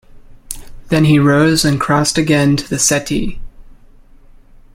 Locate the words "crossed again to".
1.79-2.67